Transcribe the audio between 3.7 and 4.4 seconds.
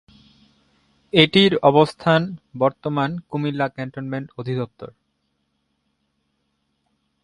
cantonment